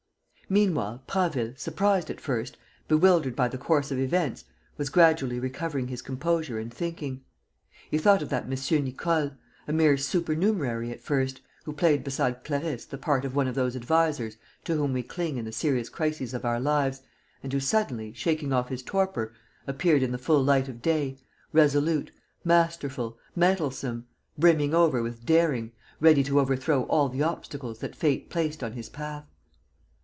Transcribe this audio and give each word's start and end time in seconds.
Meanwhile, 0.49 1.01
Prasville, 1.07 1.53
surprised 1.55 2.09
at 2.09 2.19
first, 2.19 2.57
bewildered 2.89 3.37
by 3.37 3.47
the 3.47 3.57
course 3.57 3.89
of 3.89 3.97
events, 3.97 4.43
was 4.75 4.89
gradually 4.89 5.39
recovering 5.39 5.87
his 5.87 6.01
composure 6.01 6.59
and 6.59 6.73
thinking. 6.73 7.23
He 7.89 7.97
thought 7.97 8.21
of 8.21 8.27
that 8.31 8.51
M. 8.51 8.83
Nicole, 8.83 9.31
a 9.65 9.71
mere 9.71 9.95
supernumerary 9.95 10.91
at 10.91 10.99
first, 10.99 11.39
who 11.63 11.71
played 11.71 12.03
beside 12.03 12.43
Clarisse 12.43 12.83
the 12.83 12.97
part 12.97 13.23
of 13.23 13.33
one 13.33 13.47
of 13.47 13.55
those 13.55 13.77
advisers 13.77 14.35
to 14.65 14.75
whom 14.75 14.91
we 14.91 15.03
cling 15.03 15.37
in 15.37 15.45
the 15.45 15.53
serious 15.53 15.87
crises 15.87 16.33
of 16.33 16.43
our 16.43 16.59
lives 16.59 17.01
and 17.41 17.53
who 17.53 17.61
suddenly, 17.61 18.11
shaking 18.11 18.51
off 18.51 18.67
his 18.67 18.83
torpor, 18.83 19.31
appeared 19.67 20.03
in 20.03 20.11
the 20.11 20.17
full 20.17 20.43
light 20.43 20.67
of 20.67 20.81
day, 20.81 21.17
resolute, 21.53 22.11
masterful, 22.43 23.17
mettlesome, 23.37 24.05
brimming 24.37 24.75
over 24.75 25.01
with 25.01 25.25
daring, 25.25 25.71
ready 26.01 26.23
to 26.25 26.41
overthrow 26.41 26.83
all 26.87 27.07
the 27.07 27.23
obstacles 27.23 27.79
that 27.79 27.95
fate 27.95 28.29
placed 28.29 28.61
on 28.61 28.73
his 28.73 28.89
path. 28.89 29.25